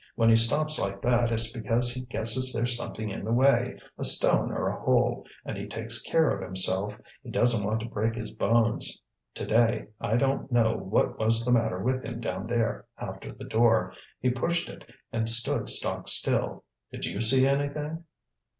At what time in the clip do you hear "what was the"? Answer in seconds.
10.75-11.51